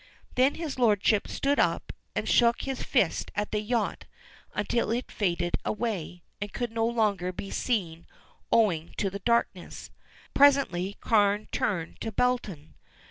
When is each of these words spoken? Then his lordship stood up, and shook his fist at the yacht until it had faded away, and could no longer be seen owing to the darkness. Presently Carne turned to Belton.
Then 0.33 0.55
his 0.55 0.79
lordship 0.79 1.27
stood 1.27 1.59
up, 1.59 1.93
and 2.15 2.27
shook 2.27 2.61
his 2.63 2.81
fist 2.81 3.29
at 3.35 3.51
the 3.51 3.59
yacht 3.61 4.05
until 4.55 4.89
it 4.89 4.95
had 4.95 5.11
faded 5.11 5.57
away, 5.63 6.23
and 6.41 6.51
could 6.51 6.71
no 6.71 6.87
longer 6.87 7.31
be 7.31 7.51
seen 7.51 8.07
owing 8.51 8.95
to 8.97 9.11
the 9.11 9.19
darkness. 9.19 9.91
Presently 10.33 10.97
Carne 11.01 11.49
turned 11.51 12.01
to 12.01 12.11
Belton. 12.11 12.73